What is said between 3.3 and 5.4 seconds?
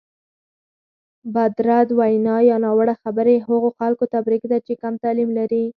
هغو خلکو ته پرېږده چې کم تعلیم